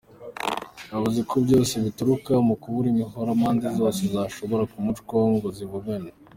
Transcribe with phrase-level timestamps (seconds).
[0.91, 6.09] Yavuze ko vyose bituruka ku kubura imihora impande zose zoshobora gucamwo ngo zivugane.